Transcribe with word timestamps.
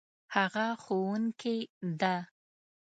هغه 0.35 0.67
ښوونکې 0.83 1.55
ده 1.99 2.15